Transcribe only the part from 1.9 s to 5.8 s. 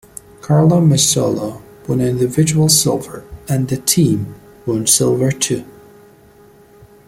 an individual silver and the team won silver too.